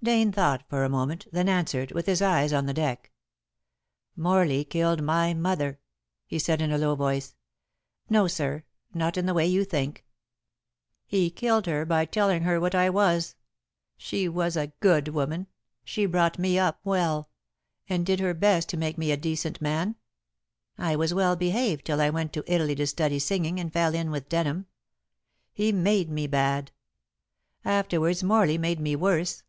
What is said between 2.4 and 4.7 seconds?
on the deck, "Morley